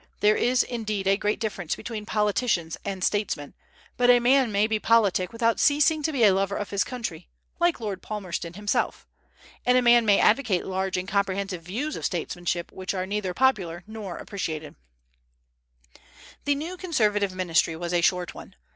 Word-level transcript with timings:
There 0.21 0.35
is, 0.35 0.63
indeed, 0.63 1.05
a 1.05 1.15
great 1.15 1.39
difference 1.39 1.75
between 1.75 2.07
politicians 2.07 2.75
and 2.83 3.03
statesmen; 3.03 3.53
but 3.97 4.09
a 4.09 4.19
man 4.19 4.51
may 4.51 4.65
be 4.65 4.79
politic 4.79 5.31
without 5.31 5.59
ceasing 5.59 6.01
to 6.01 6.11
be 6.11 6.23
a 6.23 6.33
lover 6.33 6.55
of 6.55 6.71
his 6.71 6.83
country, 6.83 7.29
like 7.59 7.79
Lord 7.79 8.01
Palmerston 8.01 8.53
himself; 8.53 9.05
and 9.63 9.77
a 9.77 9.81
man 9.83 10.03
may 10.03 10.19
advocate 10.19 10.65
large 10.65 10.97
and 10.97 11.07
comprehensive 11.07 11.61
views 11.61 11.95
of 11.95 12.03
statesmanship 12.05 12.71
which 12.71 12.95
are 12.95 13.05
neither 13.05 13.35
popular 13.35 13.83
nor 13.85 14.17
appreciated. 14.17 14.73
The 16.45 16.55
new 16.55 16.77
Conservative 16.77 17.35
ministry 17.35 17.75
was 17.75 17.93
a 17.93 18.01
short 18.01 18.33
one. 18.33 18.55